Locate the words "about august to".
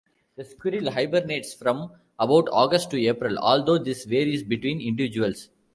2.17-2.99